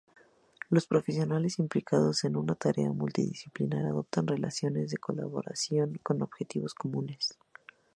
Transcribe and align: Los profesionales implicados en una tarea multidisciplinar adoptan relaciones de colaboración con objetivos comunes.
Los 0.71 0.87
profesionales 0.87 1.59
implicados 1.59 2.23
en 2.23 2.35
una 2.35 2.55
tarea 2.55 2.89
multidisciplinar 2.89 3.85
adoptan 3.85 4.25
relaciones 4.25 4.89
de 4.89 4.97
colaboración 4.97 5.99
con 6.01 6.23
objetivos 6.23 6.73
comunes. 6.73 7.37